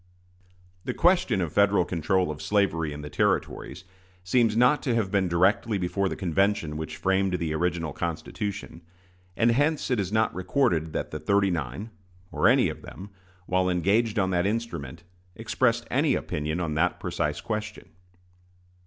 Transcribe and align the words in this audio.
The 0.83 0.95
question 0.95 1.41
of 1.41 1.53
Federal 1.53 1.85
control 1.85 2.31
of 2.31 2.41
slavery 2.41 2.91
in 2.91 3.01
the 3.03 3.09
Territories 3.11 3.83
seems 4.23 4.57
not 4.57 4.81
to 4.81 4.95
have 4.95 5.11
been 5.11 5.27
directly 5.27 5.77
before 5.77 6.09
the 6.09 6.15
convention 6.15 6.75
which 6.75 6.97
framed 6.97 7.33
the 7.35 7.53
original 7.53 7.93
Constitution; 7.93 8.81
and 9.37 9.51
hence 9.51 9.91
it 9.91 9.99
is 9.99 10.11
not 10.11 10.33
recorded 10.33 10.91
that 10.93 11.11
the 11.11 11.19
"thirty 11.19 11.51
nine" 11.51 11.91
or 12.31 12.47
any 12.47 12.67
of 12.67 12.81
them, 12.81 13.11
while 13.45 13.69
engaged 13.69 14.17
on 14.17 14.31
that 14.31 14.47
instrument, 14.47 15.03
expressed 15.35 15.85
any 15.91 16.15
opinion 16.15 16.59
on 16.59 16.73
that 16.73 16.99
precise 16.99 17.39
question. 17.39 17.87